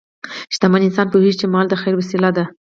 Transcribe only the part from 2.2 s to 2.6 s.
ده.